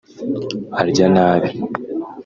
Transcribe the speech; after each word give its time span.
arya 0.79 1.05
nabi 1.13 1.49